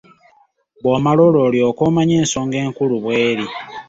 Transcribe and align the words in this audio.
Bw'omala 0.81 1.21
olwo 1.27 1.39
olyoke 1.47 1.81
omanye 1.89 2.15
ensonga 2.21 2.57
enkulu 2.65 2.95
bw’eri. 3.03 3.45